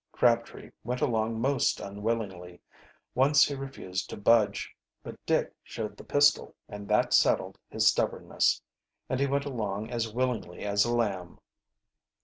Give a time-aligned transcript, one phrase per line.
[0.11, 2.59] Crabtree went along most unwillingly.
[3.13, 8.63] Once he refused to budge, but Dick showed the pistol, and that settled his stubbornness,
[9.09, 11.39] and he went along as willingly as a lamb.